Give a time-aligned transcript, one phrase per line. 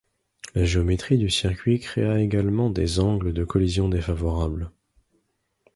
[0.55, 4.71] La géométrie du circuit créa également des angles de collision défavorables.